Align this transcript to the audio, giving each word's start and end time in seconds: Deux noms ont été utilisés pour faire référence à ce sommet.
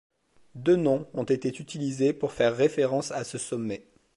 Deux 0.55 0.77
noms 0.77 1.07
ont 1.13 1.25
été 1.25 1.49
utilisés 1.49 2.11
pour 2.11 2.31
faire 2.31 2.57
référence 2.57 3.11
à 3.11 3.23
ce 3.23 3.37
sommet. 3.37 3.85